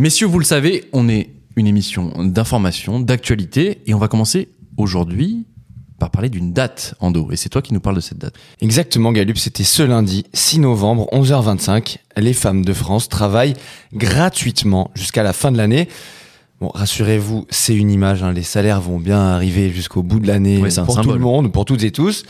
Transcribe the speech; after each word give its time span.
Messieurs, 0.00 0.28
vous 0.28 0.38
le 0.38 0.46
savez, 0.46 0.88
on 0.94 1.10
est 1.10 1.28
une 1.56 1.66
émission 1.66 2.10
d'information, 2.24 3.00
d'actualité, 3.00 3.82
et 3.84 3.92
on 3.92 3.98
va 3.98 4.08
commencer 4.08 4.48
aujourd'hui 4.78 5.44
par 5.98 6.08
parler 6.08 6.30
d'une 6.30 6.54
date 6.54 6.94
en 7.00 7.10
dos. 7.10 7.28
Et 7.32 7.36
c'est 7.36 7.50
toi 7.50 7.60
qui 7.60 7.74
nous 7.74 7.80
parles 7.80 7.96
de 7.96 8.00
cette 8.00 8.16
date. 8.16 8.32
Exactement, 8.62 9.12
Galup, 9.12 9.36
c'était 9.36 9.62
ce 9.62 9.82
lundi 9.82 10.24
6 10.32 10.60
novembre, 10.60 11.06
11h25. 11.12 11.98
Les 12.16 12.32
femmes 12.32 12.64
de 12.64 12.72
France 12.72 13.10
travaillent 13.10 13.52
gratuitement 13.92 14.90
jusqu'à 14.94 15.22
la 15.22 15.34
fin 15.34 15.52
de 15.52 15.58
l'année. 15.58 15.86
Bon, 16.62 16.70
rassurez-vous, 16.72 17.46
c'est 17.50 17.74
une 17.74 17.90
image, 17.90 18.22
hein, 18.22 18.32
les 18.32 18.42
salaires 18.42 18.80
vont 18.80 18.98
bien 18.98 19.20
arriver 19.20 19.68
jusqu'au 19.68 20.02
bout 20.02 20.18
de 20.18 20.28
l'année 20.28 20.62
Ouais, 20.62 20.70
pour 20.86 20.98
tout 21.02 21.12
le 21.12 21.18
monde, 21.18 21.52
pour 21.52 21.66
toutes 21.66 21.84
et 21.84 21.90
tous. 21.90 22.24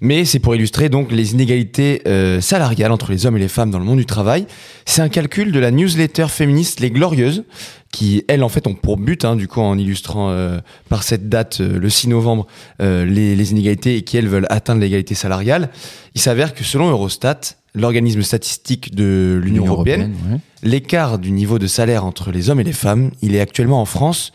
Mais 0.00 0.24
c'est 0.24 0.38
pour 0.38 0.54
illustrer 0.54 0.88
donc 0.88 1.12
les 1.12 1.32
inégalités 1.32 2.02
euh, 2.06 2.40
salariales 2.40 2.92
entre 2.92 3.10
les 3.10 3.26
hommes 3.26 3.36
et 3.36 3.40
les 3.40 3.48
femmes 3.48 3.70
dans 3.70 3.78
le 3.78 3.84
monde 3.84 3.98
du 3.98 4.06
travail. 4.06 4.46
C'est 4.86 5.02
un 5.02 5.08
calcul 5.08 5.52
de 5.52 5.58
la 5.58 5.70
newsletter 5.70 6.26
féministe 6.28 6.80
Les 6.80 6.90
Glorieuses, 6.90 7.44
qui 7.92 8.24
elles 8.28 8.42
en 8.42 8.48
fait 8.48 8.66
ont 8.66 8.74
pour 8.74 8.96
but, 8.96 9.24
hein, 9.24 9.36
du 9.36 9.46
coup 9.48 9.60
en 9.60 9.78
illustrant 9.78 10.30
euh, 10.30 10.58
par 10.88 11.04
cette 11.04 11.28
date 11.28 11.60
euh, 11.60 11.78
le 11.78 11.88
6 11.88 12.08
novembre 12.08 12.46
euh, 12.82 13.04
les, 13.04 13.36
les 13.36 13.52
inégalités 13.52 13.96
et 13.96 14.02
qui 14.02 14.16
elles 14.16 14.26
veulent 14.28 14.48
atteindre 14.50 14.80
l'égalité 14.80 15.14
salariale. 15.14 15.70
Il 16.14 16.20
s'avère 16.20 16.54
que 16.54 16.64
selon 16.64 16.90
Eurostat, 16.90 17.40
l'organisme 17.76 18.22
statistique 18.22 18.94
de 18.94 19.40
l'Union 19.42 19.64
européenne, 19.66 20.14
ouais. 20.30 20.38
l'écart 20.64 21.18
du 21.18 21.30
niveau 21.30 21.58
de 21.60 21.66
salaire 21.68 22.04
entre 22.04 22.30
les 22.32 22.50
hommes 22.50 22.60
et 22.60 22.64
les 22.64 22.72
femmes, 22.72 23.10
il 23.22 23.34
est 23.36 23.40
actuellement 23.40 23.80
en 23.80 23.84
France 23.86 24.32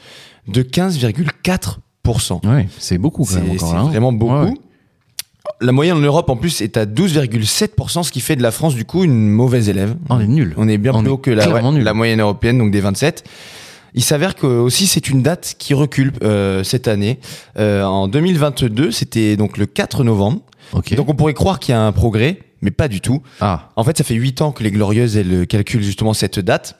de 0.47 0.63
15,4%. 0.63 2.47
Ouais, 2.47 2.67
c'est 2.79 2.97
beaucoup 2.97 3.23
quand 3.23 3.33
C'est 3.33 3.41
même 3.41 3.51
encore 3.51 3.69
c'est 3.69 3.75
là. 3.75 3.81
hein. 3.81 3.87
vraiment 3.89 4.11
beaucoup. 4.13 4.33
Ouais, 4.33 4.49
ouais. 4.49 4.53
La 5.61 5.71
moyenne 5.71 5.97
en 5.97 6.01
Europe, 6.01 6.29
en 6.29 6.35
plus, 6.35 6.61
est 6.61 6.77
à 6.77 6.85
12,7%, 6.85 8.03
ce 8.03 8.11
qui 8.11 8.19
fait 8.21 8.35
de 8.35 8.43
la 8.43 8.51
France, 8.51 8.75
du 8.75 8.85
coup, 8.85 9.03
une 9.03 9.29
mauvaise 9.29 9.69
élève. 9.69 9.95
On 10.09 10.19
est 10.19 10.27
nul. 10.27 10.53
On 10.57 10.67
est 10.67 10.77
bien 10.77 10.93
On 10.93 10.99
plus 10.99 11.07
est 11.07 11.11
haut 11.11 11.17
que 11.17 11.31
la, 11.31 11.49
ouais, 11.49 11.81
la 11.81 11.93
moyenne 11.93 12.21
européenne, 12.21 12.57
donc 12.57 12.71
des 12.71 12.81
27. 12.81 13.23
Il 13.95 14.03
s'avère 14.03 14.35
que 14.35 14.45
aussi 14.45 14.85
c'est 14.85 15.09
une 15.09 15.23
date 15.23 15.55
qui 15.57 15.73
recule 15.73 16.13
euh, 16.23 16.63
cette 16.63 16.87
année. 16.87 17.19
Euh, 17.57 17.83
en 17.83 18.07
2022, 18.07 18.91
c'était 18.91 19.35
donc 19.35 19.57
le 19.57 19.65
4 19.65 20.03
novembre. 20.03 20.41
Ok. 20.73 20.93
Donc 20.93 21.09
on 21.09 21.15
pourrait 21.15 21.33
croire 21.33 21.59
qu'il 21.59 21.73
y 21.73 21.75
a 21.75 21.81
un 21.81 21.91
progrès, 21.91 22.39
mais 22.61 22.69
pas 22.71 22.87
du 22.87 23.01
tout. 23.01 23.23
ah, 23.41 23.69
En 23.75 23.83
fait, 23.83 23.97
ça 23.97 24.03
fait 24.03 24.13
8 24.13 24.41
ans 24.41 24.51
que 24.51 24.63
les 24.63 24.69
Glorieuses, 24.71 25.17
elles 25.17 25.47
calculent 25.47 25.81
justement 25.83 26.13
cette 26.13 26.39
date. 26.39 26.77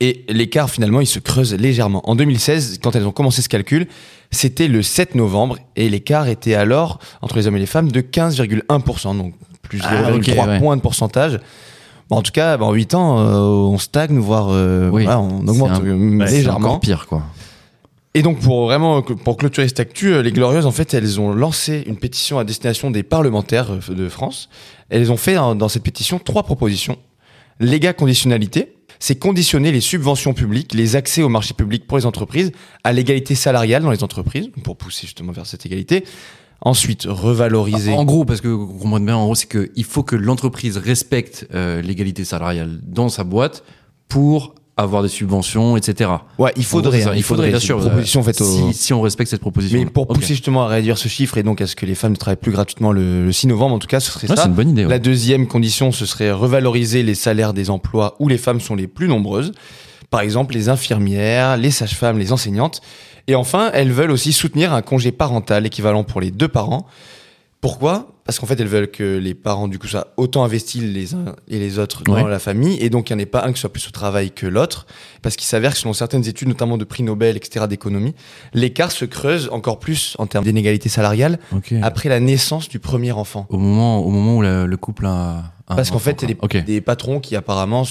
Et 0.00 0.24
l'écart, 0.28 0.70
finalement, 0.70 1.00
il 1.00 1.06
se 1.06 1.18
creuse 1.18 1.54
légèrement. 1.54 2.00
En 2.08 2.16
2016, 2.16 2.78
quand 2.82 2.96
elles 2.96 3.06
ont 3.06 3.12
commencé 3.12 3.42
ce 3.42 3.48
calcul, 3.50 3.86
c'était 4.30 4.66
le 4.68 4.82
7 4.82 5.14
novembre. 5.14 5.58
Et 5.76 5.88
l'écart 5.90 6.26
était 6.28 6.54
alors, 6.54 6.98
entre 7.20 7.36
les 7.36 7.46
hommes 7.46 7.56
et 7.56 7.60
les 7.60 7.66
femmes, 7.66 7.92
de 7.92 8.00
15,1%. 8.00 9.16
Donc, 9.16 9.34
plus 9.62 9.78
0,3 9.80 10.36
Ah, 10.42 10.46
ouais. 10.48 10.58
points 10.58 10.76
de 10.76 10.80
pourcentage. 10.82 11.38
Bon, 12.08 12.16
en 12.16 12.22
tout 12.22 12.32
cas, 12.32 12.56
bah, 12.56 12.64
en 12.64 12.72
8 12.72 12.94
ans, 12.94 13.18
euh, 13.20 13.34
on 13.40 13.78
stagne, 13.78 14.18
voire 14.18 14.48
euh, 14.50 14.88
Oui. 14.90 15.04
voilà, 15.04 15.20
on 15.20 15.46
augmente 15.46 15.70
un- 15.70 15.84
euh, 15.84 16.26
c'est 16.26 16.36
légèrement. 16.38 16.68
encore 16.68 16.80
pire 16.80 17.06
quoi. 17.06 17.22
Et 18.14 18.22
donc 18.22 18.40
pour 18.40 18.64
vraiment 18.64 19.02
pour 19.02 19.36
clôturer 19.36 19.68
cette 19.68 19.78
actu, 19.78 20.12
euh, 20.12 20.20
les 20.22 20.32
Glorieuses 20.32 20.66
en 20.66 20.72
fait 20.72 20.92
elles 20.94 21.20
ont 21.20 21.32
lancé 21.32 21.84
une 21.86 21.96
pétition 21.96 22.40
à 22.40 22.44
destination 22.44 22.90
des 22.90 23.04
parlementaires 23.04 23.68
de 23.88 24.08
France. 24.08 24.48
Elles 24.88 25.12
ont 25.12 25.16
fait 25.16 25.34
dans 25.34 25.68
cette 25.68 25.84
pétition 25.84 26.18
trois 26.18 26.42
propositions. 26.42 26.96
Léga 27.60 27.92
conditionnalité, 27.92 28.74
c'est 29.00 29.18
conditionner 29.18 29.72
les 29.72 29.80
subventions 29.80 30.34
publiques, 30.34 30.74
les 30.74 30.94
accès 30.94 31.22
au 31.22 31.28
marché 31.28 31.54
public 31.54 31.86
pour 31.86 31.98
les 31.98 32.06
entreprises 32.06 32.52
à 32.84 32.92
l'égalité 32.92 33.34
salariale 33.34 33.82
dans 33.82 33.90
les 33.90 34.04
entreprises 34.04 34.50
pour 34.62 34.76
pousser 34.76 35.06
justement 35.06 35.32
vers 35.32 35.46
cette 35.46 35.66
égalité. 35.66 36.04
Ensuite, 36.60 37.06
revaloriser. 37.08 37.94
En 37.94 38.04
gros, 38.04 38.26
parce 38.26 38.42
que 38.42 38.54
comprenez 38.54 39.06
bien, 39.06 39.16
en 39.16 39.24
gros, 39.24 39.34
c'est 39.34 39.48
qu'il 39.48 39.84
faut 39.84 40.02
que 40.02 40.14
l'entreprise 40.14 40.76
respecte 40.76 41.48
euh, 41.54 41.80
l'égalité 41.80 42.24
salariale 42.24 42.78
dans 42.82 43.08
sa 43.08 43.24
boîte 43.24 43.64
pour 44.08 44.54
avoir 44.82 45.02
des 45.02 45.08
subventions, 45.08 45.76
etc. 45.76 46.10
Ouais, 46.38 46.52
il 46.56 46.64
faudrait, 46.64 47.00
gros, 47.00 47.08
hein, 47.10 47.12
il 47.16 47.22
faudrait, 47.22 47.48
bien 47.50 47.58
sûr. 47.60 47.78
une 47.78 47.84
proposition 47.86 48.22
faite 48.22 48.40
au- 48.40 48.44
si, 48.44 48.74
si 48.74 48.92
on 48.92 49.00
respecte 49.00 49.30
cette 49.30 49.40
proposition. 49.40 49.78
Mais 49.78 49.86
pour 49.86 50.06
pousser 50.08 50.28
justement 50.34 50.62
à 50.64 50.68
réduire 50.68 50.98
ce 50.98 51.08
chiffre 51.08 51.38
et 51.38 51.42
donc 51.42 51.60
à 51.60 51.66
ce 51.66 51.76
que 51.76 51.86
les 51.86 51.94
femmes 51.94 52.12
ne 52.12 52.16
travaillent 52.16 52.36
plus 52.36 52.52
gratuitement 52.52 52.92
le, 52.92 53.24
le 53.24 53.32
6 53.32 53.46
novembre, 53.46 53.74
en 53.74 53.78
tout 53.78 53.86
cas, 53.86 54.00
ce 54.00 54.10
serait 54.10 54.28
Ouais, 54.28 54.36
ça. 54.36 54.42
c'est 54.42 54.48
une 54.48 54.54
bonne 54.54 54.70
idée. 54.70 54.84
ouais. 54.84 54.90
La 54.90 54.98
deuxième 54.98 55.46
condition, 55.46 55.92
ce 55.92 56.06
serait 56.06 56.30
revaloriser 56.32 57.02
les 57.02 57.14
salaires 57.14 57.52
des 57.52 57.70
emplois 57.70 58.16
où 58.18 58.28
les 58.28 58.38
femmes 58.38 58.60
sont 58.60 58.74
les 58.74 58.86
plus 58.86 59.08
nombreuses. 59.08 59.52
Par 60.10 60.20
exemple, 60.22 60.54
les 60.54 60.68
infirmières, 60.68 61.56
les 61.56 61.70
sages-femmes, 61.70 62.18
les 62.18 62.32
enseignantes. 62.32 62.80
Et 63.28 63.34
enfin, 63.36 63.70
elles 63.74 63.92
veulent 63.92 64.10
aussi 64.10 64.32
soutenir 64.32 64.72
un 64.72 64.82
congé 64.82 65.12
parental 65.12 65.64
équivalent 65.66 66.02
pour 66.02 66.20
les 66.20 66.30
deux 66.32 66.48
parents. 66.48 66.86
Pourquoi? 67.60 68.08
Parce 68.30 68.38
qu'en 68.38 68.46
fait, 68.46 68.60
elles 68.60 68.68
veulent 68.68 68.88
que 68.92 69.18
les 69.18 69.34
parents, 69.34 69.66
du 69.66 69.80
coup, 69.80 69.88
soient 69.88 70.12
autant 70.16 70.44
investis 70.44 70.80
les 70.80 71.14
uns 71.14 71.34
et 71.48 71.58
les 71.58 71.80
autres 71.80 72.04
dans 72.04 72.14
Ouais. 72.14 72.30
la 72.30 72.38
famille, 72.38 72.78
et 72.80 72.88
donc 72.88 73.10
il 73.10 73.16
n'y 73.16 73.20
en 73.20 73.22
ait 73.24 73.26
pas 73.26 73.44
un 73.44 73.52
qui 73.52 73.58
soit 73.58 73.72
plus 73.72 73.88
au 73.88 73.90
travail 73.90 74.30
que 74.30 74.46
l'autre. 74.46 74.86
Parce 75.20 75.34
qu'il 75.34 75.46
s'avère 75.48 75.72
que 75.72 75.78
selon 75.78 75.94
certaines 75.94 76.28
études, 76.28 76.46
notamment 76.46 76.78
de 76.78 76.84
prix 76.84 77.02
Nobel, 77.02 77.36
etc., 77.36 77.66
d'économie, 77.68 78.14
l'écart 78.54 78.92
se 78.92 79.04
creuse 79.04 79.48
encore 79.50 79.80
plus 79.80 80.14
en 80.20 80.28
termes 80.28 80.44
d'inégalité 80.44 80.88
salariale 80.88 81.40
après 81.82 82.08
la 82.08 82.20
naissance 82.20 82.68
du 82.68 82.78
premier 82.78 83.10
enfant. 83.10 83.46
Au 83.48 83.58
moment, 83.58 83.98
au 83.98 84.10
moment 84.10 84.36
où 84.36 84.42
la- 84.42 84.64
le 84.64 84.76
couple 84.76 85.06
a. 85.06 85.42
Parce 85.66 85.90
qu'en 85.90 85.98
fait, 85.98 86.22
il 86.22 86.30
y 86.30 86.56
a 86.58 86.60
des, 86.60 86.80
patrons 86.80 87.18
qui 87.18 87.34
apparemment, 87.34 87.82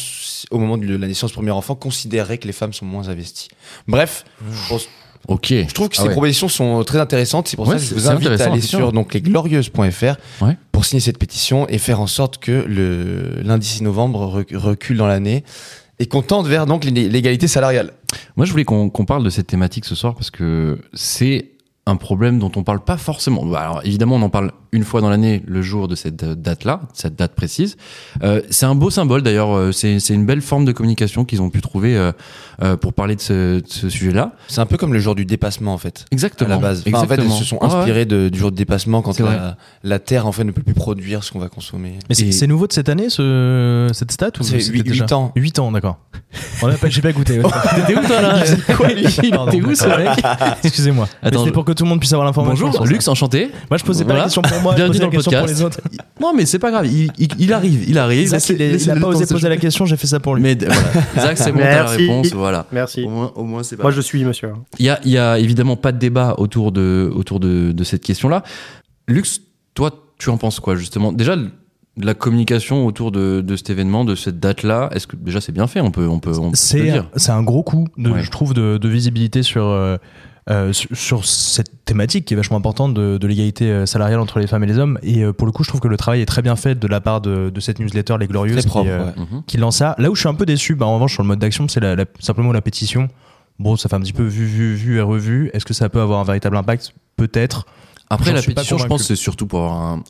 au 0.52 0.58
moment 0.58 0.78
de 0.78 0.88
la 0.96 1.06
naissance 1.08 1.32
du 1.32 1.36
premier 1.36 1.52
enfant, 1.52 1.76
considéraient 1.76 2.38
que 2.38 2.48
les 2.48 2.54
femmes 2.54 2.72
sont 2.72 2.86
moins 2.86 3.10
investies. 3.10 3.50
Bref, 3.90 4.24
pour- 4.70 4.80
Ok. 5.28 5.48
je 5.50 5.74
trouve 5.74 5.90
que 5.90 5.96
Ah 5.98 6.02
ces 6.02 6.08
ouais. 6.08 6.14
propositions 6.14 6.48
sont 6.48 6.84
très 6.84 7.00
intéressantes. 7.00 7.48
C'est 7.48 7.56
pour 7.58 7.68
Ouais, 7.68 7.78
ça 7.78 7.84
que 7.84 7.90
je 7.90 7.94
vous 7.94 8.08
invite 8.10 8.42
à 8.42 8.46
aller 8.52 8.62
sur 8.62 8.92
donc, 8.92 9.14
lesglorieuses.fr 9.14 10.16
Ouais. 10.44 10.58
pour 10.72 10.86
signer 10.86 11.02
cette 11.02 11.18
pétition 11.20 11.68
et 11.68 11.78
faire 11.78 12.00
en 12.00 12.08
sorte 12.08 12.38
que 12.40 12.52
le 12.68 13.42
lundi 13.44 13.68
6 13.68 13.84
novembre 13.84 14.26
rec- 14.26 14.52
recule 14.54 14.98
dans 14.98 15.08
l'année 15.08 15.44
et 16.00 16.06
qu'on 16.08 16.22
tente 16.22 16.48
vers 16.48 16.66
donc 16.66 16.86
l'é- 16.86 17.10
l'égalité 17.10 17.48
salariale. 17.48 17.92
Moi, 18.38 18.46
je 18.46 18.52
voulais 18.52 18.64
qu'on 18.66 18.90
qu'on 18.90 19.06
parle 19.06 19.24
de 19.24 19.30
cette 19.30 19.48
thématique 19.48 19.86
ce 19.86 19.94
soir 19.96 20.16
parce 20.16 20.32
que 20.32 20.80
c'est 20.94 21.50
un 21.90 21.96
problème 21.96 22.40
dont 22.40 22.52
on 22.56 22.64
parle 22.64 22.80
pas 22.84 22.98
forcément. 22.98 23.46
Bah, 23.46 23.60
Alors, 23.62 23.82
évidemment, 23.84 24.16
on 24.16 24.22
en 24.22 24.30
parle 24.30 24.52
une 24.72 24.84
fois 24.84 25.02
dans 25.02 25.10
l'année, 25.10 25.42
le 25.48 25.62
jour 25.64 25.88
de 25.88 25.96
cette 25.96 26.24
date-là, 26.24 26.82
cette 26.94 27.16
date 27.16 27.34
précise. 27.34 27.76
Euh, 28.24 28.42
c'est 28.52 28.68
un 28.68 28.76
beau 28.76 28.90
symbole 28.92 29.24
d'ailleurs. 29.24 29.56
euh, 29.56 29.72
C'est 29.72 30.00
c'est 30.00 30.14
une 30.14 30.26
belle 30.28 30.42
forme 30.42 30.64
de 30.66 30.72
communication 30.72 31.26
qu'ils 31.26 31.42
ont 31.42 31.50
pu 31.50 31.60
trouver 31.62 31.98
euh, 31.98 32.12
euh, 32.62 32.78
pour 32.78 32.94
parler 32.94 33.16
de 33.16 33.22
ce, 33.22 33.60
de 33.62 33.64
ce 33.68 33.90
sujet-là. 33.90 34.34
C'est 34.48 34.62
un 34.62 34.68
peu 34.68 34.78
comme 34.78 34.94
le 34.94 35.00
jour 35.00 35.16
du 35.16 35.26
dépassement 35.26 35.74
en 35.74 35.78
fait. 35.80 36.02
À 36.02 36.06
Exactement. 36.12 36.50
la 36.52 36.58
base. 36.58 36.84
Enfin, 36.88 37.00
en 37.00 37.02
fait, 37.08 37.16
elles 37.16 37.22
Exactement. 37.26 37.36
se 37.40 37.46
sont 37.46 37.58
Ouais, 37.58 37.68
ouais. 37.68 37.74
inspirées 37.80 38.06
de- 38.06 38.30
du 38.30 38.38
jour 38.38 38.52
de 38.52 38.56
dépassement 38.56 39.02
quand 39.02 39.20
la, 39.20 39.58
la 39.84 40.00
Terre 40.00 40.28
en 40.28 40.32
fait 40.32 40.44
ne 40.44 40.52
peut 40.52 40.62
plus 40.62 40.76
produire 40.76 41.24
ce 41.24 41.32
qu'on 41.32 41.40
va 41.40 41.50
consommer. 41.50 41.98
Mais 42.08 42.16
c'est 42.16 42.48
nouveau 42.48 42.68
de 42.68 42.74
cette 42.74 42.90
année, 42.90 43.10
ce, 43.10 43.90
cette 43.94 44.12
stat 44.12 44.30
ou 44.40 44.44
C'est 44.44 44.60
c'était 44.60 44.78
huit- 44.78 44.84
déjà 44.84 45.06
huit 45.06 45.12
ans. 45.14 45.32
8 45.36 45.60
ans, 45.60 45.72
d'accord. 45.72 45.98
On 46.62 46.68
a 46.68 46.74
pas- 46.74 46.90
J'ai 46.90 47.02
pas 47.02 47.12
goûté. 47.12 47.42
T'étais 47.76 47.98
où 48.00 48.06
toi 48.06 48.22
là 48.22 48.44
Quoi, 48.78 48.90
lui? 48.90 49.06
Où 49.06 49.74
ce 49.76 49.88
mec? 49.88 50.10
Excusez-moi. 50.64 51.08
Attends, 51.24 51.40
C'était 51.40 51.52
pour 51.52 51.66
que 51.66 51.72
tout 51.80 51.86
le 51.86 51.90
monde 51.90 52.00
puisse 52.00 52.12
avoir 52.14 52.26
l'information. 52.26 52.68
Bonjour. 52.68 52.86
Lux, 52.86 53.08
enchanté. 53.08 53.50
Moi, 53.70 53.78
je 53.78 53.84
posais 53.86 54.04
pas 54.04 54.10
Voilà. 54.10 54.20
la 54.20 54.26
question 54.26 54.42
pour 54.42 54.62
moi, 54.62 54.76
Bienvenue 54.76 55.00
dans 55.00 55.06
la 55.06 55.12
le 55.12 55.16
question 55.18 55.32
pour 55.32 55.40
podcast. 55.40 55.60
les 55.60 55.66
autres. 55.66 55.80
Non, 56.22 56.34
mais 56.36 56.46
c'est 56.46 56.60
pas 56.60 56.70
grave. 56.72 56.86
Il, 56.88 57.10
il- 57.18 57.30
il 57.40 57.54
arrive, 57.54 57.90
il 57.90 57.98
arrive. 57.98 58.28
Zach, 58.28 58.42
Laissez- 58.42 58.54
il, 58.56 58.62
est- 58.62 58.84
il 58.84 58.92
a 58.92 58.96
pas 58.98 59.08
osé 59.08 59.26
poser 59.26 59.48
la 59.48 59.56
question, 59.58 59.86
j'ai 59.86 59.96
fait 59.96 60.06
ça 60.08 60.20
pour 60.20 60.36
lui. 60.36 60.44
Mais 60.44 60.56
voilà. 60.56 60.82
Zach, 61.18 61.38
c'est 61.38 61.52
bon, 61.54 61.60
t'as 61.60 61.84
la 61.84 61.86
réponse. 61.86 62.34
Voilà. 62.34 62.66
Merci. 62.74 63.04
Au 63.06 63.10
moins, 63.10 63.32
au 63.36 63.44
moins 63.46 63.64
c'est 63.64 63.78
pas. 63.78 63.84
Moi, 63.84 63.92
je 63.92 64.02
suis 64.02 64.24
monsieur. 64.26 64.52
Il 64.78 64.86
y 64.86 64.90
a, 64.90 65.00
il 65.06 65.12
y 65.12 65.18
a 65.18 65.40
évidemment 65.40 65.78
pas 65.78 65.94
de 65.94 65.98
débat 65.98 66.36
autour 66.38 66.74
de, 66.74 67.10
autour 67.16 67.40
de, 67.40 67.72
de 67.72 67.84
cette 67.86 68.04
question-là. 68.04 68.44
Lux, 69.08 69.40
toi, 69.74 69.92
tu 70.18 70.30
en 70.30 70.38
penses 70.38 70.60
quoi 70.60 70.76
justement? 70.76 71.14
Déjà, 71.14 71.38
la 71.98 72.14
communication 72.14 72.86
autour 72.86 73.12
de, 73.14 73.40
de 73.42 73.56
cet 73.56 73.70
événement, 73.70 74.04
de 74.04 74.16
cette 74.16 74.40
date-là, 74.42 74.90
est-ce 74.94 75.08
que 75.08 75.16
déjà 75.16 75.40
c'est 75.42 75.52
bien 75.54 75.68
fait 75.68 75.80
On 75.80 75.92
peut, 75.92 76.08
on 76.08 76.20
peut, 76.20 76.32
on 76.38 76.44
peut 76.44 76.50
le 76.52 76.56
C'est 76.56 76.82
dire. 76.82 77.08
c'est 77.16 77.32
un 77.32 77.44
gros 77.44 77.64
coup, 77.64 77.88
de, 77.98 78.10
Ouais. 78.12 78.24
je 78.24 78.30
trouve, 78.30 78.54
de, 78.54 78.78
de 78.78 78.90
visibilité 78.90 79.42
sur, 79.44 79.66
euh, 79.66 79.96
euh, 80.50 80.74
sur, 80.74 81.26
cette 81.26 81.86
thématique 81.86 82.26
qui 82.26 82.34
est 82.34 82.38
vachement 82.38 82.58
importante 82.58 82.94
de, 82.94 83.18
de 83.18 83.28
l'égalité 83.28 83.66
euh, 83.72 83.86
salariale 83.86 84.20
entre 84.20 84.40
les 84.40 84.48
femmes 84.48 84.64
et 84.64 84.68
les 84.68 84.78
hommes. 84.80 84.98
Et 85.04 85.24
euh, 85.24 85.34
pour 85.34 85.46
le 85.46 85.52
coup, 85.52 85.64
je 85.64 85.70
trouve 85.70 85.82
que 85.82 85.88
le 85.88 85.98
travail 85.98 86.22
est 86.22 86.26
très 86.26 86.42
bien 86.42 86.56
fait 86.56 86.76
de 86.78 86.88
la 86.88 87.02
part 87.02 87.22
de, 87.22 87.50
de 87.50 87.60
cette 87.60 87.80
newsletter 87.80 88.16
Les 88.20 88.28
Glorieuses 88.28 88.66
propre. 88.66 88.86
qui, 88.86 88.90
euh, 88.92 89.06
ouais. 89.06 89.14
Mhm. 89.18 89.44
qui 89.46 89.58
lance 89.58 89.78
ça. 89.78 89.96
Là 90.00 90.10
où 90.10 90.16
je 90.16 90.20
suis 90.22 90.30
un 90.30 90.34
peu 90.34 90.46
déçu, 90.46 90.76
bah, 90.76 90.86
en 90.88 90.94
revanche, 90.96 91.14
sur 91.14 91.22
le 91.24 91.28
mode 91.28 91.40
d'action, 91.40 91.68
c'est 91.68 91.80
la- 91.80 91.96
la- 91.96 92.06
simplement 92.20 92.52
la 92.52 92.62
pétition. 92.62 93.08
Bon, 93.60 93.76
ça 93.76 93.90
fait 93.90 93.96
un 93.96 94.02
petit 94.02 94.14
peu 94.14 94.24
vu, 94.24 94.46
vu, 94.46 94.76
vu 94.76 94.98
et 94.98 95.02
revu. 95.02 95.50
Est-ce 95.54 95.66
que 95.66 95.74
ça 95.74 95.90
peut 95.90 96.02
avoir 96.02 96.20
un 96.20 96.24
véritable 96.24 96.56
impact? 96.58 96.94
Peut-être. 97.18 97.66
Après, 98.10 98.32
la 98.34 98.42
pétition, 98.42 98.78
je 98.78 98.88
pense, 98.88 99.04
c'est 99.04 99.16
surtout 99.16 99.46
pour 99.48 99.60
avoir 99.60 99.82
un, 99.82 100.04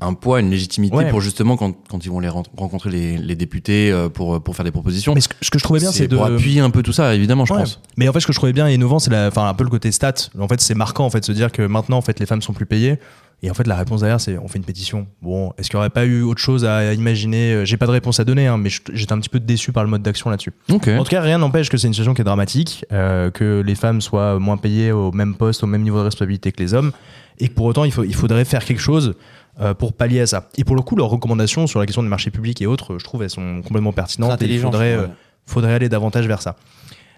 un 0.00 0.12
poids, 0.14 0.40
une 0.40 0.50
légitimité 0.50 0.94
Ouais. 0.96 1.08
pour 1.10 1.20
justement 1.20 1.56
quand, 1.56 1.72
quand 1.88 2.04
ils 2.04 2.10
vont 2.10 2.20
les 2.20 2.28
ren- 2.28 2.42
rencontrer 2.56 2.90
les, 2.90 3.16
les 3.16 3.34
députés 3.34 3.90
euh, 3.90 4.08
pour, 4.10 4.42
pour 4.42 4.54
faire 4.54 4.64
des 4.64 4.70
propositions. 4.70 5.14
Mais 5.14 5.20
ce 5.22 5.28
que, 5.28 5.34
ce 5.40 5.50
que 5.50 5.58
je 5.58 5.64
trouvais 5.64 5.80
bien, 5.80 5.90
c'est 5.92 6.06
de. 6.08 6.16
pour 6.16 6.26
appuyer 6.26 6.60
un 6.60 6.70
peu 6.70 6.82
tout 6.82 6.92
ça, 6.92 7.14
évidemment, 7.14 7.44
je 7.46 7.52
Ouais. 7.54 7.60
pense. 7.60 7.80
Mais 7.96 8.08
en 8.08 8.12
fait, 8.12 8.20
ce 8.20 8.26
que 8.26 8.32
je 8.32 8.38
trouvais 8.38 8.52
bien 8.52 8.68
et 8.68 8.74
innovant, 8.74 8.98
c'est 8.98 9.14
enfin, 9.26 9.48
un 9.48 9.54
peu 9.54 9.64
le 9.64 9.70
côté 9.70 9.90
stat. 9.92 10.12
En 10.38 10.48
fait, 10.48 10.60
c'est 10.60 10.74
marquant 10.74 11.06
en 11.06 11.10
fait, 11.10 11.20
de 11.20 11.24
se 11.24 11.32
dire 11.32 11.50
que 11.50 11.62
maintenant, 11.62 11.96
en 11.96 12.02
fait, 12.02 12.20
les 12.20 12.26
femmes 12.26 12.42
sont 12.42 12.52
plus 12.52 12.66
payées. 12.66 12.98
Et 13.42 13.50
en 13.50 13.54
fait, 13.54 13.66
la 13.66 13.76
réponse 13.76 14.00
derrière, 14.00 14.18
c'est 14.20 14.38
on 14.38 14.48
fait 14.48 14.56
une 14.58 14.64
pétition. 14.64 15.06
Bon, 15.20 15.52
est-ce 15.58 15.68
qu'il 15.68 15.76
n'y 15.76 15.80
aurait 15.80 15.90
pas 15.90 16.06
eu 16.06 16.22
autre 16.22 16.40
chose 16.40 16.64
à 16.64 16.94
imaginer? 16.94 17.52
Euh, 17.52 17.64
J'ai 17.66 17.76
pas 17.76 17.84
de 17.86 17.90
réponse 17.90 18.18
à 18.18 18.24
donner, 18.24 18.46
hein, 18.46 18.56
mais 18.56 18.70
j'étais 18.94 19.12
un 19.12 19.18
petit 19.18 19.28
peu 19.28 19.40
déçu 19.40 19.72
par 19.72 19.84
le 19.84 19.90
mode 19.90 20.00
d'action 20.02 20.30
là-dessus. 20.30 20.52
En 20.70 20.78
tout 20.78 21.04
cas, 21.10 21.20
rien 21.20 21.36
n'empêche 21.38 21.68
que 21.68 21.76
c'est 21.76 21.86
une 21.86 21.92
situation 21.92 22.14
qui 22.14 22.22
est 22.22 22.24
dramatique, 22.24 22.84
euh, 22.92 23.30
que 23.30 23.62
les 23.64 23.74
femmes 23.74 24.00
soient 24.00 24.38
moins 24.38 24.56
payées 24.56 24.90
au 24.90 25.12
même 25.12 25.34
poste, 25.34 25.62
au 25.62 25.66
même 25.66 25.82
niveau 25.82 25.98
de 25.98 26.04
responsabilité 26.04 26.50
que 26.50 26.62
les 26.62 26.72
hommes, 26.72 26.92
et 27.38 27.48
que 27.48 27.54
pour 27.54 27.66
autant, 27.66 27.84
il, 27.84 27.92
faut, 27.92 28.04
il 28.04 28.14
faudrait 28.14 28.46
faire 28.46 28.64
quelque 28.64 28.80
chose 28.80 29.14
euh, 29.60 29.74
pour 29.74 29.92
pallier 29.92 30.20
à 30.20 30.26
ça. 30.26 30.48
Et 30.56 30.64
pour 30.64 30.76
le 30.76 30.82
coup, 30.82 30.96
leurs 30.96 31.08
recommandations 31.08 31.66
sur 31.66 31.80
la 31.80 31.86
question 31.86 32.02
des 32.02 32.08
marchés 32.08 32.30
publics 32.30 32.60
et 32.62 32.66
autres, 32.66 32.98
je 32.98 33.04
trouve, 33.04 33.22
elles 33.22 33.30
sont 33.30 33.62
complètement 33.62 33.92
pertinentes. 33.92 34.40
Et 34.42 34.46
il 34.46 34.60
faudrait 34.60 34.92
euh, 34.94 35.02
ouais. 35.02 35.10
faudrait 35.46 35.72
aller 35.74 35.88
davantage 35.88 36.26
vers 36.26 36.42
ça. 36.42 36.56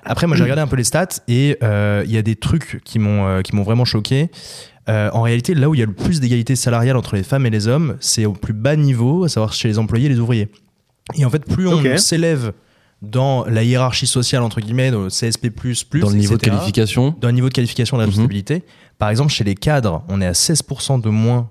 Après, 0.04 0.26
moi, 0.26 0.36
j'ai 0.36 0.44
regardé 0.44 0.62
un 0.62 0.66
peu 0.68 0.76
les 0.76 0.84
stats 0.84 1.08
et 1.26 1.58
euh, 1.62 2.02
il 2.06 2.12
y 2.12 2.16
a 2.16 2.22
des 2.22 2.36
trucs 2.36 2.80
qui 2.84 2.98
m'ont 2.98 3.26
euh, 3.26 3.42
qui 3.42 3.54
m'ont 3.54 3.64
vraiment 3.64 3.84
choqué. 3.84 4.30
Euh, 4.88 5.10
en 5.12 5.20
réalité, 5.22 5.54
là 5.54 5.68
où 5.68 5.74
il 5.74 5.80
y 5.80 5.82
a 5.82 5.86
le 5.86 5.92
plus 5.92 6.20
d'égalité 6.20 6.56
salariale 6.56 6.96
entre 6.96 7.14
les 7.16 7.22
femmes 7.22 7.44
et 7.44 7.50
les 7.50 7.68
hommes, 7.68 7.96
c'est 8.00 8.24
au 8.24 8.32
plus 8.32 8.54
bas 8.54 8.74
niveau, 8.76 9.24
à 9.24 9.28
savoir 9.28 9.52
chez 9.52 9.68
les 9.68 9.78
employés 9.78 10.06
et 10.06 10.08
les 10.08 10.18
ouvriers. 10.18 10.48
Et 11.16 11.24
en 11.26 11.30
fait, 11.30 11.44
plus 11.44 11.66
on 11.68 11.96
s'élève 11.98 12.52
dans 13.02 13.44
la 13.44 13.62
hiérarchie 13.64 14.06
sociale, 14.06 14.42
entre 14.42 14.60
guillemets, 14.60 14.90
dans 14.90 15.02
le 15.02 15.08
CSP, 15.08 15.48
Dans 16.00 16.08
le 16.10 16.16
niveau 16.16 16.36
de 16.36 16.42
qualification. 16.42 17.14
dans 17.20 17.28
le 17.28 17.34
niveau 17.34 17.48
de 17.48 17.54
qualification 17.54 17.96
de 17.96 18.02
Mhm. 18.02 18.08
responsabilité. 18.08 18.64
Par 18.98 19.10
exemple, 19.10 19.30
chez 19.32 19.44
les 19.44 19.54
cadres, 19.54 20.04
on 20.08 20.20
est 20.20 20.26
à 20.26 20.32
16% 20.34 20.98
de 20.98 21.08
moins 21.08 21.50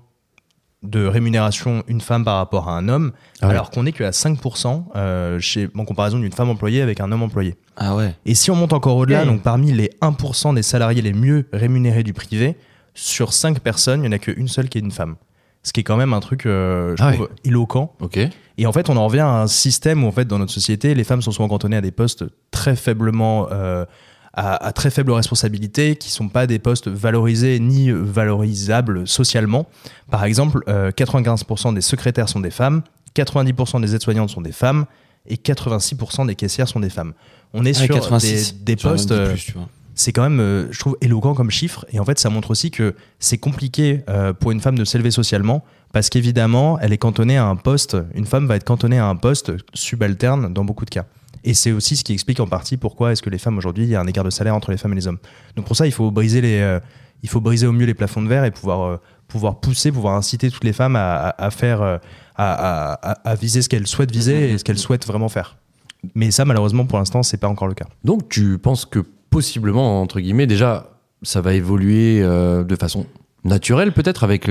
de 0.82 1.04
rémunération 1.06 1.82
une 1.88 2.00
femme 2.00 2.24
par 2.24 2.36
rapport 2.36 2.68
à 2.68 2.76
un 2.76 2.88
homme, 2.88 3.12
Ah 3.40 3.46
ouais. 3.46 3.52
alors 3.52 3.70
qu'on 3.70 3.84
est 3.84 3.92
qu'à 3.92 4.10
5% 4.10 4.84
euh, 4.94 5.40
chez, 5.40 5.68
en 5.76 5.84
comparaison 5.84 6.18
d'une 6.18 6.32
femme 6.32 6.50
employée 6.50 6.82
avec 6.82 7.00
un 7.00 7.10
homme 7.10 7.22
employé. 7.22 7.56
Ah 7.76 7.96
ouais. 7.96 8.14
Et 8.26 8.34
si 8.34 8.50
on 8.52 8.54
monte 8.56 8.72
encore 8.72 8.96
au-delà, 8.96 9.20
Ouais. 9.20 9.26
donc 9.26 9.42
parmi 9.42 9.72
les 9.72 9.90
1% 10.00 10.54
des 10.54 10.62
salariés 10.62 11.02
les 11.02 11.12
mieux 11.12 11.48
rémunérés 11.52 12.04
du 12.04 12.12
privé, 12.12 12.56
sur 12.94 13.32
5 13.32 13.58
personnes, 13.60 14.00
il 14.00 14.02
n'y 14.02 14.08
en 14.08 14.12
a 14.12 14.18
qu'une 14.18 14.48
seule 14.48 14.68
qui 14.68 14.78
est 14.78 14.80
une 14.80 14.90
femme. 14.92 15.16
Ce 15.64 15.72
qui 15.72 15.80
est 15.80 15.84
quand 15.84 15.96
même 15.96 16.12
un 16.14 16.20
truc, 16.20 16.46
euh, 16.46 16.94
je 16.96 17.02
Ah 17.02 17.12
trouve, 17.12 17.28
éloquent. 17.44 17.92
Ok. 18.00 18.18
Et 18.56 18.66
en 18.66 18.72
fait, 18.72 18.88
on 18.88 18.96
en 18.96 19.06
revient 19.06 19.18
à 19.20 19.40
un 19.42 19.46
système 19.48 20.04
où, 20.04 20.06
en 20.06 20.12
fait, 20.12 20.24
dans 20.26 20.38
notre 20.38 20.52
société, 20.52 20.94
les 20.94 21.04
femmes 21.04 21.20
sont 21.22 21.32
souvent 21.32 21.48
cantonnées 21.48 21.76
à 21.76 21.80
des 21.80 21.90
postes 21.90 22.24
très 22.52 22.76
faiblement, 22.76 23.48
euh, 23.50 23.84
à, 24.38 24.66
à 24.66 24.72
très 24.72 24.90
faible 24.90 25.10
responsabilité, 25.10 25.96
qui 25.96 26.10
sont 26.10 26.28
pas 26.28 26.46
des 26.46 26.58
postes 26.60 26.86
valorisés 26.88 27.58
ni 27.58 27.90
valorisables 27.90 29.06
socialement. 29.08 29.66
Par 30.10 30.24
exemple, 30.24 30.60
euh, 30.68 30.90
95% 30.92 31.74
des 31.74 31.80
secrétaires 31.80 32.28
sont 32.28 32.40
des 32.40 32.50
femmes, 32.52 32.82
90% 33.16 33.80
des 33.80 33.94
aides-soignantes 33.94 34.30
sont 34.30 34.40
des 34.40 34.52
femmes, 34.52 34.86
et 35.26 35.36
86% 35.36 36.26
des 36.26 36.34
caissières 36.36 36.68
sont 36.68 36.80
des 36.80 36.90
femmes. 36.90 37.14
On 37.52 37.64
est 37.64 37.76
Ah, 37.76 37.84
sur 37.84 37.94
86. 37.94 38.62
des, 38.62 38.76
postes. 38.76 39.10
euh, 39.10 39.34
c'est 39.94 40.12
quand 40.12 40.22
même, 40.22 40.38
euh, 40.40 40.68
je 40.70 40.78
trouve, 40.78 40.96
éloquent 41.00 41.34
comme 41.34 41.50
chiffre. 41.50 41.84
Et 41.92 41.98
en 41.98 42.04
fait, 42.04 42.18
ça 42.20 42.30
montre 42.30 42.50
aussi 42.52 42.70
que 42.70 42.94
c'est 43.18 43.38
compliqué 43.38 44.04
euh, 44.08 44.32
pour 44.32 44.52
une 44.52 44.60
femme 44.60 44.78
de 44.78 44.84
s'élever 44.84 45.10
socialement, 45.10 45.64
parce 45.92 46.08
qu'évidemment, 46.10 46.78
elle 46.78 46.92
est 46.92 46.98
cantonnée 46.98 47.36
à 47.36 47.46
un 47.46 47.56
poste. 47.56 47.96
Une 48.14 48.26
femme 48.26 48.46
va 48.46 48.54
être 48.56 48.64
cantonnée 48.64 48.98
à 48.98 49.06
un 49.06 49.16
poste 49.16 49.52
subalterne 49.74 50.52
dans 50.54 50.64
beaucoup 50.64 50.84
de 50.84 50.90
cas. 50.90 51.06
Et 51.44 51.54
c'est 51.54 51.72
aussi 51.72 51.96
ce 51.96 52.04
qui 52.04 52.12
explique 52.12 52.40
en 52.40 52.46
partie 52.46 52.76
pourquoi 52.76 53.12
est-ce 53.12 53.22
que 53.22 53.30
les 53.30 53.38
femmes 53.38 53.58
aujourd'hui, 53.58 53.84
il 53.84 53.90
y 53.90 53.96
a 53.96 54.00
un 54.00 54.06
écart 54.06 54.24
de 54.24 54.30
salaire 54.30 54.54
entre 54.54 54.70
les 54.70 54.76
femmes 54.76 54.92
et 54.92 54.96
les 54.96 55.06
hommes. 55.06 55.18
Donc 55.56 55.66
pour 55.66 55.76
ça, 55.76 55.86
il 55.86 55.92
faut 55.92 56.10
briser 56.10 56.40
les, 56.40 56.60
euh, 56.60 56.80
il 57.22 57.28
faut 57.28 57.40
briser 57.40 57.66
au 57.66 57.72
mieux 57.72 57.86
les 57.86 57.94
plafonds 57.94 58.22
de 58.22 58.28
verre 58.28 58.44
et 58.44 58.50
pouvoir, 58.50 58.82
euh, 58.82 58.96
pouvoir 59.26 59.60
pousser, 59.60 59.92
pouvoir 59.92 60.14
inciter 60.14 60.50
toutes 60.50 60.64
les 60.64 60.72
femmes 60.72 60.96
à, 60.96 61.50
faire, 61.50 61.82
euh, 61.82 61.98
à, 62.36 63.34
viser 63.40 63.62
ce 63.62 63.68
qu'elles 63.68 63.86
souhaitent 63.86 64.12
viser 64.12 64.52
et 64.52 64.58
ce 64.58 64.64
qu'elles 64.64 64.78
souhaitent 64.78 65.06
vraiment 65.06 65.28
faire. 65.28 65.56
Mais 66.14 66.30
ça, 66.30 66.44
malheureusement, 66.44 66.86
pour 66.86 66.98
l'instant, 66.98 67.22
c'est 67.22 67.38
pas 67.38 67.48
encore 67.48 67.68
le 67.68 67.74
cas. 67.74 67.86
Donc 68.04 68.28
tu 68.28 68.58
penses 68.58 68.84
que 68.84 69.00
possiblement, 69.30 70.00
entre 70.00 70.20
guillemets, 70.20 70.46
déjà, 70.46 70.90
ça 71.22 71.40
va 71.40 71.54
évoluer 71.54 72.20
de 72.20 72.76
façon 72.76 73.06
naturelle 73.44 73.92
peut-être 73.92 74.22
avec 74.22 74.48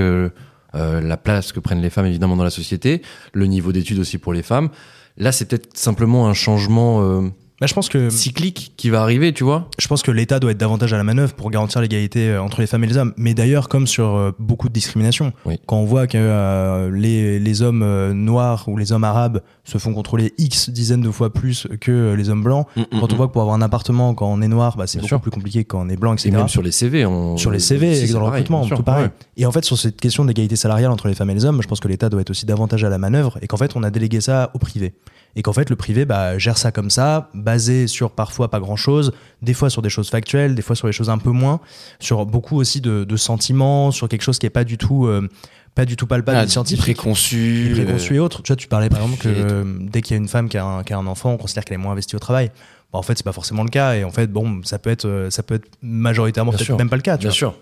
la 0.74 1.18
place 1.18 1.54
que 1.54 1.62
prennent 1.62 1.81
les 1.81 1.90
femmes 1.90 2.06
évidemment 2.06 2.36
dans 2.36 2.44
la 2.44 2.50
société, 2.50 3.01
le 3.33 3.48
niveau 3.48 3.72
d'études 3.72 4.00
aussi 4.00 4.18
pour 4.18 4.33
les 4.33 4.44
femmes. 4.44 4.69
Là, 5.18 5.31
c'est 5.31 5.46
peut-être 5.46 5.78
simplement 5.78 6.28
un 6.28 6.34
changement 6.34 7.02
euh, 7.02 7.30
Bah, 7.59 7.65
je 7.65 7.74
pense 7.74 7.89
que 7.89 8.12
cyclique 8.12 8.74
qui 8.77 8.92
va 8.92 9.01
arriver, 9.01 9.33
tu 9.33 9.44
vois 9.44 9.68
Je 9.80 9.88
pense 9.88 10.04
que 10.04 10.12
l'État 10.12 10.39
doit 10.39 10.51
être 10.51 10.59
davantage 10.59 10.94
à 10.94 10.98
la 10.98 11.04
manœuvre 11.04 11.33
pour 11.33 11.50
garantir 11.50 11.81
l'égalité 11.81 12.30
euh, 12.30 12.42
entre 12.42 12.62
les 12.62 12.68
femmes 12.68 12.83
et 12.83 12.88
les 12.88 12.98
hommes. 12.98 13.13
Mais 13.18 13.33
d'ailleurs, 13.33 13.68
comme 13.68 13.88
sur 13.88 14.15
euh, 14.15 14.31
beaucoup 14.38 14.69
de 14.69 14.74
discriminations, 14.74 15.33
Oui. 15.45 15.59
quand 15.65 15.77
on 15.77 15.86
voit 15.86 16.06
que 16.06 16.19
euh, 16.19 16.92
les, 16.94 17.39
les 17.39 17.62
hommes 17.63 18.12
noirs 18.12 18.65
ou 18.68 18.77
les 18.77 18.92
hommes 18.92 19.04
arabes 19.04 19.42
se 19.63 19.80
font 19.80 19.92
contrôler 19.94 20.33
X 20.38 20.69
dizaines 20.69 21.01
de 21.01 21.09
fois 21.09 21.33
plus 21.33 21.68
que 21.81 22.13
les 22.13 22.30
hommes 22.30 22.44
blancs, 22.44 22.68
Mm, 22.75 22.81
mm, 22.81 22.86
quand 23.00 23.12
on 23.12 23.15
mm. 23.15 23.18
voit 23.18 23.27
que 23.27 23.33
pour 23.33 23.42
avoir 23.42 23.56
un 23.56 23.62
appartement, 23.63 24.13
quand 24.13 24.27
on 24.31 24.39
est 24.42 24.48
noir, 24.48 24.77
bah, 24.77 24.86
c'est 24.86 25.00
Bien 25.00 25.01
beaucoup 25.06 25.07
sûr. 25.09 25.21
plus 25.21 25.31
compliqué 25.31 25.63
quand 25.65 25.81
on 25.81 25.89
est 25.89 25.98
blanc, 25.98 26.13
etc. 26.13 26.30
Et 26.30 26.31
même 26.33 26.48
sur 26.48 26.62
les 26.62 26.71
CV. 26.71 27.06
On... 27.07 27.38
Sur 27.38 27.50
les 27.50 27.59
CV, 27.59 27.95
si, 28.06 28.13
dans 28.13 28.19
le 28.19 28.25
recrutement, 28.27 28.63
sûr, 28.65 28.77
tout 28.77 28.83
pareil. 28.83 29.06
ouais. 29.06 29.12
Et 29.36 29.45
en 29.48 29.51
fait, 29.51 29.65
sur 29.65 29.77
cette 29.80 30.00
question 30.00 30.25
d'égalité 30.25 30.56
salariale 30.56 30.92
entre 30.92 31.07
les 31.07 31.15
femmes 31.15 31.31
et 31.31 31.33
les 31.33 31.45
hommes, 31.45 31.62
je 31.63 31.68
pense 31.68 31.80
que 31.80 31.88
l'État 31.88 32.09
doit 32.09 32.21
être 32.21 32.30
aussi 32.30 32.45
davantage 32.45 32.83
à 32.83 32.89
la 32.89 33.00
manœuvre 33.00 33.39
et 33.42 33.48
qu'en 33.48 33.57
fait, 33.57 33.75
on 33.75 33.81
a 33.81 33.89
délégué 33.89 34.21
ça 34.21 34.51
au 34.54 34.59
privé. 34.59 34.94
Et 35.38 35.44
qu'en 35.44 35.54
fait, 35.54 35.69
le 35.69 35.75
privé 35.75 36.04
bah, 36.06 36.38
gère 36.39 36.57
ça 36.57 36.72
comme 36.72 36.89
ça, 36.89 37.30
basé 37.36 37.86
sur 37.86 38.10
parfois 38.12 38.50
pas 38.50 38.60
grand-chose, 38.60 39.13
des 39.44 39.54
fois 39.54 39.69
sur 39.69 39.84
des 39.84 39.89
choses 39.89 40.10
factuelles, 40.10 40.56
des 40.56 40.63
fois 40.63 40.75
sur 40.75 40.88
des 40.88 40.92
choses 40.92 41.12
un 41.12 41.19
peu 41.19 41.30
moins, 41.30 41.60
sur 42.00 42.25
beaucoup 42.25 42.57
aussi 42.57 42.81
de, 42.81 43.04
de 43.04 43.16
sentiments, 43.18 43.92
sur 43.92 44.10
quelque 44.10 44.24
chose 44.24 44.39
qui 44.39 44.48
est 44.48 44.50
pas 44.50 44.63
du 44.63 44.80
tout, 44.80 45.06
euh, 45.06 45.30
pas 45.75 45.86
du 45.86 45.95
tout 45.95 46.07
palpable, 46.07 46.39
Ah, 46.39 46.48
scientifique 46.48 46.81
préconçu. 46.98 47.69
préconçu 47.75 48.16
et 48.16 48.19
autres. 48.19 48.42
Tu 48.42 48.48
vois, 48.51 48.56
tu 48.57 48.68
parlais 48.68 48.89
par 48.89 49.00
exemple 49.04 49.22
que 49.22 49.30
euh, 49.30 49.63
dès 49.80 50.01
qu'il 50.01 50.16
y 50.16 50.19
a 50.19 50.22
une 50.22 50.28
femme 50.28 50.50
qui 50.50 50.57
a, 50.57 50.66
un, 50.66 50.84
qui 50.84 50.92
a 50.94 50.98
un 50.98 51.06
enfant, 51.06 51.31
on 51.34 51.38
considère 51.38 51.66
qu'elle 51.66 51.75
est 51.75 51.83
moins 51.83 51.92
investie 51.92 52.16
au 52.16 52.19
travail. 52.19 52.50
Bon, 52.92 52.98
en 52.98 53.04
fait, 53.04 53.16
c'est 53.16 53.24
pas 53.24 53.31
forcément 53.31 53.63
le 53.63 53.69
cas. 53.69 53.94
Et 53.94 54.04
en 54.04 54.12
fait, 54.12 54.25
bon, 54.31 54.62
ça 54.63 54.80
peut 54.80 54.90
être, 54.90 55.06
euh, 55.06 55.30
ça 55.30 55.44
peut 55.44 55.54
être 55.56 55.68
majoritairement 55.83 56.51
peut-être 56.51 56.75
même 56.78 56.90
pas 56.90 56.95
le 56.95 57.04
cas. 57.04 57.18
Tu 57.18 57.22
Bien 57.22 57.30
vois. 57.30 57.36
sûr. 57.36 57.56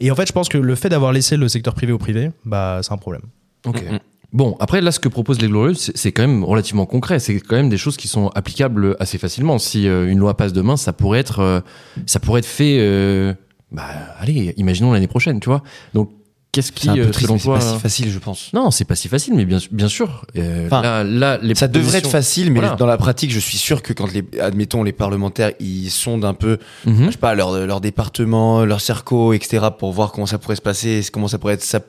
Et 0.00 0.10
en 0.10 0.16
fait, 0.16 0.26
je 0.26 0.32
pense 0.32 0.48
que 0.48 0.58
le 0.58 0.74
fait 0.74 0.88
d'avoir 0.88 1.12
laissé 1.12 1.36
le 1.36 1.46
secteur 1.48 1.74
privé 1.74 1.92
au 1.92 1.98
privé, 1.98 2.32
bah, 2.44 2.80
c'est 2.82 2.92
un 2.92 2.96
problème. 2.96 3.22
Ok. 3.66 3.82
Mm, 3.84 3.94
mm. 3.94 3.98
Bon, 4.32 4.56
après, 4.60 4.80
là, 4.80 4.92
ce 4.92 5.00
que 5.00 5.08
proposent 5.08 5.40
les 5.40 5.48
Glorieuses, 5.48 5.90
c'est- 5.94 6.12
quand 6.12 6.22
même 6.22 6.44
relativement 6.44 6.86
concret. 6.86 7.18
C'est 7.18 7.40
quand 7.40 7.56
même 7.56 7.68
des 7.68 7.78
choses 7.78 7.96
qui 7.96 8.06
sont 8.08 8.28
applicables 8.28 8.96
assez 9.00 9.18
facilement. 9.18 9.58
Si 9.58 9.88
euh, 9.88 10.08
une 10.08 10.18
loi 10.18 10.36
passe 10.36 10.52
demain, 10.52 10.76
ça 10.76 10.92
pourrait 10.92 11.18
être, 11.20 11.40
euh, 11.40 11.60
ça 12.06 12.20
pourrait 12.20 12.38
être 12.38 12.46
fait, 12.46 12.78
euh, 12.80 13.34
bah, 13.72 13.84
allez, 14.20 14.54
imaginons 14.56 14.92
l'année 14.92 15.08
prochaine, 15.08 15.40
tu 15.40 15.48
vois. 15.48 15.62
Donc, 15.94 16.10
qu'est-ce 16.52 16.70
qui, 16.70 16.82
C'est 16.82 16.90
un 16.90 16.94
peu 16.94 17.10
triste, 17.10 17.26
selon 17.26 17.38
c'est 17.38 17.48
pas 17.48 17.60
si 17.60 17.78
facile, 17.80 18.10
je 18.10 18.18
pense. 18.20 18.52
Non, 18.52 18.70
c'est 18.70 18.84
pas 18.84 18.94
si 18.94 19.08
facile, 19.08 19.34
mais 19.34 19.44
bien, 19.44 19.58
bien 19.72 19.88
sûr. 19.88 20.24
Enfin, 20.66 20.80
là, 20.82 21.02
là, 21.04 21.38
les 21.42 21.56
Ça 21.56 21.66
devrait 21.66 21.98
être 21.98 22.08
facile, 22.10 22.52
mais 22.52 22.60
Voilà. 22.60 22.76
dans 22.76 22.86
la 22.86 22.98
pratique, 22.98 23.32
je 23.32 23.40
suis 23.40 23.58
sûr 23.58 23.82
que 23.82 23.92
quand 23.92 24.12
les, 24.12 24.24
admettons, 24.40 24.84
les 24.84 24.92
parlementaires, 24.92 25.52
ils 25.58 25.90
sondent 25.90 26.24
un 26.24 26.34
peu, 26.34 26.58
Mhm. 26.86 27.06
je 27.06 27.10
sais 27.10 27.18
pas, 27.18 27.34
leur, 27.34 27.66
leur 27.66 27.80
département, 27.80 28.64
leur 28.64 28.80
circo, 28.80 29.32
etc., 29.32 29.66
pour 29.76 29.92
voir 29.92 30.12
comment 30.12 30.26
ça 30.26 30.38
pourrait 30.38 30.56
se 30.56 30.62
passer, 30.62 31.02
comment 31.12 31.26
ça 31.28 31.38
pourrait 31.38 31.54
être, 31.54 31.64
ça- 31.64 31.80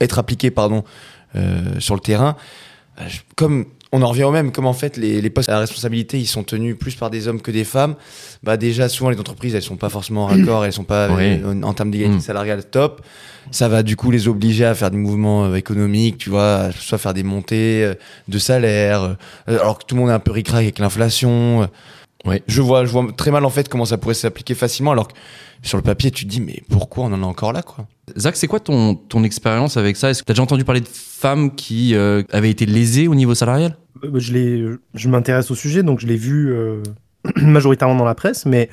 être 0.00 0.18
appliqué, 0.20 0.50
pardon, 0.52 0.84
sur 1.78 1.94
le 1.94 2.00
terrain. 2.00 2.36
Euh, 3.00 3.04
Comme 3.36 3.66
on 3.92 4.02
en 4.02 4.08
revient 4.08 4.24
au 4.24 4.30
même, 4.32 4.52
comme 4.52 4.66
en 4.66 4.72
fait 4.74 4.96
les, 4.98 5.22
les 5.22 5.30
postes 5.30 5.48
à 5.48 5.58
responsabilité, 5.60 6.18
ils 6.18 6.26
sont 6.26 6.42
tenus 6.42 6.76
plus 6.78 6.94
par 6.94 7.08
des 7.10 7.26
hommes 7.26 7.40
que 7.40 7.50
des 7.50 7.64
femmes. 7.64 7.94
Bah 8.42 8.56
déjà, 8.58 8.88
souvent 8.88 9.08
les 9.08 9.18
entreprises, 9.18 9.54
elles 9.54 9.62
sont 9.62 9.76
pas 9.76 9.88
forcément 9.88 10.24
en 10.24 10.26
raccord, 10.34 10.64
elles 10.66 10.72
sont 10.74 10.84
pas 10.84 11.08
Oui. 11.10 11.22
euh, 11.42 11.54
en, 11.54 11.62
en 11.62 11.72
termes 11.74 11.90
d'égalité 11.90 12.18
Mm. 12.18 12.20
salariale 12.20 12.64
top. 12.64 13.00
Ça 13.50 13.66
va 13.68 13.82
du 13.82 13.96
coup 13.96 14.10
les 14.10 14.28
obliger 14.28 14.66
à 14.66 14.74
faire 14.74 14.90
des 14.90 14.98
mouvements 14.98 15.46
euh, 15.46 15.54
économiques, 15.54 16.18
tu 16.18 16.28
vois, 16.28 16.70
soit 16.78 16.98
faire 16.98 17.14
des 17.14 17.22
montées 17.22 17.82
euh, 17.84 17.94
de 18.28 18.38
salaire, 18.38 19.02
euh, 19.48 19.58
alors 19.58 19.78
que 19.78 19.84
tout 19.86 19.94
le 19.94 20.02
monde 20.02 20.10
est 20.10 20.14
un 20.14 20.18
peu 20.18 20.32
ric 20.32 20.52
avec 20.52 20.78
l'inflation. 20.78 21.62
euh. 21.62 21.66
Ouais. 22.28 22.42
Je 22.46 22.60
vois, 22.60 22.84
je 22.84 22.90
vois 22.90 23.06
très 23.16 23.30
mal 23.30 23.44
en 23.46 23.50
fait 23.50 23.68
comment 23.70 23.86
ça 23.86 23.96
pourrait 23.96 24.12
s'appliquer 24.14 24.54
facilement, 24.54 24.90
alors 24.92 25.08
que 25.08 25.14
sur 25.62 25.78
le 25.78 25.82
papier, 25.84 26.10
tu 26.10 26.24
te 26.26 26.28
dis 26.30 26.40
mais 26.42 26.62
pourquoi 26.68 27.04
on 27.04 27.12
en 27.14 27.22
est 27.22 27.24
encore 27.24 27.52
là 27.54 27.62
quoi? 27.62 27.86
Zach, 28.16 28.36
c'est 28.36 28.46
quoi 28.46 28.60
ton, 28.60 28.94
ton 28.94 29.22
expérience 29.24 29.76
avec 29.76 29.96
ça? 29.96 30.10
Est-ce 30.10 30.22
que 30.22 30.26
tu 30.26 30.32
as 30.32 30.34
déjà 30.34 30.42
entendu 30.42 30.64
parler 30.64 30.80
de 30.80 30.88
femmes 30.88 31.54
qui 31.54 31.94
euh, 31.94 32.22
avaient 32.32 32.50
été 32.50 32.66
lésées 32.66 33.08
au 33.08 33.14
niveau 33.14 33.34
salarial? 33.34 33.76
Euh, 34.04 34.18
Je, 34.18 34.32
l'ai- 34.32 34.64
je 34.94 35.08
m'intéresse 35.08 35.50
au 35.50 35.54
sujet, 35.54 35.82
donc 35.82 36.00
je 36.00 36.06
l'ai 36.06 36.16
vu 36.16 36.50
euh, 36.52 36.82
majoritairement 37.36 37.96
dans 37.96 38.04
la 38.04 38.14
presse, 38.14 38.46
mais 38.46 38.68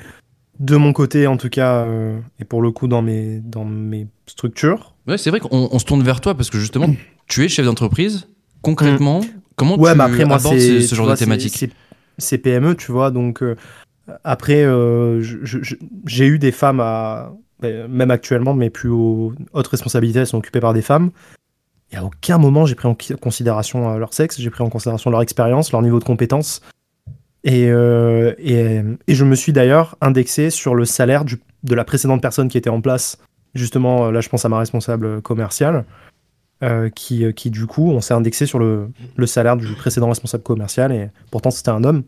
de 0.60 0.76
mon 0.76 0.92
côté, 0.92 1.26
en 1.26 1.36
tout 1.36 1.48
cas, 1.50 1.84
euh, 1.84 2.18
et 2.40 2.44
pour 2.44 2.62
le 2.62 2.70
coup, 2.70 2.88
dans 2.88 3.02
mes, 3.02 3.40
dans 3.40 3.64
mes 3.64 4.06
structures. 4.26 4.94
Ouais, 5.06 5.18
c'est 5.18 5.30
vrai 5.30 5.40
qu'on 5.40 5.68
on 5.70 5.78
se 5.78 5.84
tourne 5.84 6.02
vers 6.02 6.20
toi 6.20 6.34
parce 6.34 6.50
que 6.50 6.58
justement, 6.58 6.88
tu 7.28 7.44
es 7.44 7.48
chef 7.48 7.66
d'entreprise. 7.66 8.28
Concrètement, 8.62 9.20
comment 9.54 9.78
Ouais, 9.78 9.92
tu 9.92 9.98
mais 9.98 10.04
après, 10.04 10.24
moi, 10.24 10.36
abordes 10.36 10.58
ce, 10.58 10.80
ce 10.80 10.94
genre 10.94 11.06
vois, 11.06 11.14
de 11.14 11.18
thématique? 11.18 11.70
c'est- 12.18 12.38
PME, 12.38 12.74
tu 12.76 12.92
vois, 12.92 13.10
donc 13.10 13.42
après, 14.24 14.62
je- 14.64 15.20
je- 15.42 15.62
je- 15.62 15.74
j'ai 16.06 16.26
eu 16.26 16.38
des 16.38 16.52
femmes 16.52 16.80
à. 16.80 17.32
Même 17.62 18.10
actuellement, 18.10 18.54
mais 18.54 18.70
plus 18.70 18.90
hautes 18.90 19.66
responsabilités, 19.68 20.24
sont 20.26 20.38
occupées 20.38 20.60
par 20.60 20.74
des 20.74 20.82
femmes. 20.82 21.10
Et 21.92 21.96
à 21.96 22.04
aucun 22.04 22.38
moment, 22.38 22.66
j'ai 22.66 22.74
pris 22.74 22.88
en 22.88 22.96
considération 23.20 23.90
euh, 23.90 23.98
leur 23.98 24.12
sexe, 24.12 24.40
j'ai 24.40 24.50
pris 24.50 24.64
en 24.64 24.68
considération 24.68 25.10
leur 25.10 25.22
expérience, 25.22 25.72
leur 25.72 25.82
niveau 25.82 25.98
de 25.98 26.04
compétence. 26.04 26.60
Et, 27.44 27.68
euh, 27.70 28.34
je 29.06 29.24
me 29.24 29.36
suis 29.36 29.52
d'ailleurs 29.52 29.96
indexé 30.00 30.50
sur 30.50 30.74
le 30.74 30.84
salaire 30.84 31.24
de 31.24 31.74
la 31.74 31.84
précédente 31.84 32.20
personne 32.20 32.48
qui 32.48 32.58
était 32.58 32.70
en 32.70 32.80
place. 32.80 33.18
Justement, 33.54 34.06
euh, 34.06 34.10
là, 34.10 34.20
je 34.20 34.28
pense 34.28 34.44
à 34.44 34.48
ma 34.48 34.58
responsable 34.58 35.22
commerciale, 35.22 35.84
qui, 36.94 37.50
du 37.50 37.66
coup, 37.66 37.90
on 37.90 38.00
s'est 38.00 38.14
indexé 38.14 38.46
sur 38.46 38.58
le, 38.58 38.90
salaire 39.26 39.56
du 39.56 39.66
précédent 39.74 40.08
responsable 40.08 40.42
commercial, 40.42 40.90
et 40.90 41.10
pourtant, 41.30 41.50
c'était 41.50 41.68
un 41.68 41.84
homme. 41.84 42.02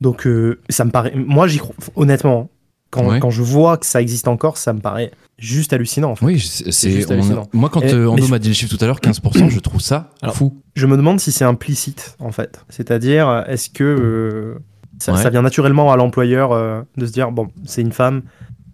Donc, 0.00 0.28
ça 0.68 0.84
me 0.84 0.90
paraît. 0.90 1.14
Moi, 1.14 1.46
j'y 1.46 1.58
crois. 1.58 1.74
Honnêtement, 1.94 2.50
quand, 2.94 3.08
Ouais. 3.08 3.18
quand 3.20 3.30
je 3.30 3.42
vois 3.42 3.76
que 3.76 3.86
ça 3.86 4.00
existe 4.00 4.28
encore, 4.28 4.56
ça 4.56 4.72
me 4.72 4.78
paraît 4.80 5.10
juste 5.38 5.72
hallucinant. 5.72 6.12
En 6.12 6.14
fait. 6.14 6.24
Oui, 6.24 6.38
c'est 6.40 7.06
moi 7.52 7.68
quand 7.68 7.80
Et- 7.82 7.92
euh, 7.92 8.08
Ando 8.08 8.28
m'a 8.28 8.38
dit 8.38 8.48
le 8.48 8.54
chiffre 8.54 8.74
tout 8.76 8.82
à 8.82 8.86
l'heure, 8.86 9.00
15%, 9.00 9.48
je 9.50 9.58
trouve 9.58 9.80
ça 9.80 10.10
Alors, 10.22 10.36
fou. 10.36 10.62
Je 10.76 10.86
me 10.86 10.96
demande 10.96 11.18
si 11.18 11.32
c'est 11.32 11.44
implicite, 11.44 12.16
en 12.20 12.30
fait. 12.30 12.64
C'est-à-dire, 12.68 13.44
est-ce 13.48 13.68
que 13.68 13.82
euh, 13.84 14.58
ça, 15.00 15.12
Ouais. 15.12 15.22
ça 15.22 15.30
vient 15.30 15.42
naturellement 15.42 15.90
à 15.92 15.96
l'employeur 15.96 16.52
euh, 16.52 16.82
de 16.96 17.04
se 17.06 17.12
dire, 17.12 17.32
bon, 17.32 17.48
c'est 17.64 17.80
une 17.82 17.92
femme, 17.92 18.22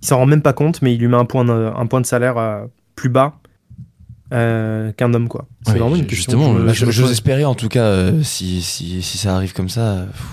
il 0.02 0.06
s'en 0.06 0.18
rend 0.18 0.26
même 0.26 0.42
pas 0.42 0.52
compte, 0.52 0.82
mais 0.82 0.94
il 0.94 1.00
lui 1.00 1.08
met 1.08 1.16
un 1.16 1.24
point 1.24 1.44
de, 1.46 1.52
un 1.74 1.86
point 1.86 2.00
de 2.02 2.06
salaire 2.06 2.36
plus 2.96 3.08
bas 3.08 3.34
qu'un 4.30 5.14
homme, 5.14 5.28
quoi. 5.28 5.46
C'est 5.66 5.72
Oui, 5.72 5.78
vraiment 5.78 5.96
une 5.96 6.06
question. 6.06 6.38
justement, 6.38 6.72
J'ose 6.92 7.10
espérer 7.10 7.44
en 7.44 7.54
tout 7.54 7.68
cas, 7.68 8.12
si, 8.22 8.60
si, 8.62 9.02
si 9.02 9.18
ça 9.18 9.34
arrive 9.34 9.52
comme 9.54 9.68
ça. 9.68 10.06
pff. 10.12 10.26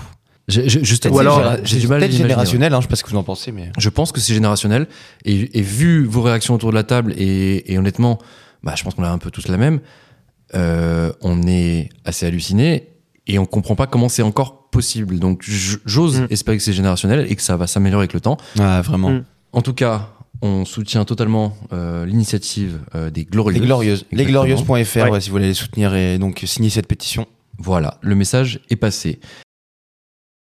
Juste- 0.48 1.06
Ou 1.10 1.18
alors, 1.18 1.42
j'ai- 1.62 1.74
j'ai 1.74 1.78
du 1.80 1.88
mal 1.88 1.98
à 1.98 2.00
peut-être 2.00 2.12
ouais. 2.12 2.18
générationnel, 2.18 2.72
hein, 2.74 2.78
je 2.80 2.86
sais 2.86 2.88
pas 2.88 2.96
ce 2.96 3.04
que 3.04 3.10
vous 3.10 3.16
en 3.16 3.22
pensez, 3.22 3.52
mais. 3.52 3.70
Je 3.78 3.88
pense 3.90 4.12
que 4.12 4.20
c'est 4.20 4.32
générationnel. 4.34 4.86
Et, 5.24 5.58
et 5.58 5.62
vu 5.62 6.04
vos 6.06 6.22
réactions 6.22 6.54
autour 6.54 6.70
de 6.70 6.74
la 6.74 6.84
table, 6.84 7.12
et, 7.18 7.70
et 7.72 7.76
honnêtement, 7.78 8.18
bah, 8.62 8.72
je 8.76 8.82
pense 8.82 8.94
qu'on 8.94 9.04
a 9.04 9.10
un 9.10 9.18
peu 9.18 9.30
tous 9.30 9.46
la 9.48 9.58
même, 9.58 9.80
euh, 10.54 11.12
on 11.20 11.46
est 11.46 11.90
assez 12.04 12.24
halluciné 12.26 12.88
et 13.26 13.38
on 13.38 13.44
comprend 13.44 13.74
pas 13.74 13.86
comment 13.86 14.08
c'est 14.08 14.22
encore 14.22 14.70
possible. 14.70 15.18
Donc 15.18 15.44
j'ose 15.46 16.20
Mm. 16.22 16.26
espérer 16.30 16.56
que 16.56 16.62
c'est 16.62 16.72
générationnel 16.72 17.26
et 17.30 17.36
que 17.36 17.42
ça 17.42 17.56
va 17.56 17.66
s'améliorer 17.66 18.02
avec 18.04 18.14
le 18.14 18.20
temps. 18.20 18.38
Ah, 18.58 18.80
vraiment. 18.82 19.10
Mm. 19.10 19.24
En 19.52 19.60
tout 19.60 19.74
cas, 19.74 20.10
on 20.40 20.64
soutient 20.64 21.04
totalement 21.04 21.54
euh, 21.72 22.06
l'initiative 22.06 22.78
euh, 22.94 23.10
des 23.10 23.24
Glorieuses. 23.24 23.60
Les 23.60 23.66
Glorieuses. 23.66 24.06
Lesglorieuses.fr, 24.12 24.96
Ouais. 25.04 25.10
ouais, 25.10 25.20
si 25.20 25.28
vous 25.28 25.34
voulez 25.34 25.48
les 25.48 25.54
soutenir 25.54 25.94
et 25.94 26.18
donc 26.18 26.42
signer 26.46 26.70
cette 26.70 26.86
pétition. 26.86 27.26
Voilà, 27.58 27.98
le 28.02 28.14
message 28.14 28.60
est 28.70 28.76
passé. 28.76 29.18